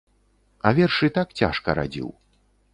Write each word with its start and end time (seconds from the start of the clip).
А 0.69 0.71
вершы 0.79 1.11
так 1.19 1.37
цяжка 1.43 1.79
радзіў. 1.83 2.13